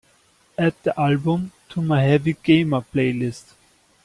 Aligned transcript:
Add 0.57 0.73
the 0.81 0.99
album 0.99 1.51
to 1.69 1.79
my 1.79 2.01
Heavy 2.01 2.33
Gamer 2.33 2.81
playlist. 2.91 3.53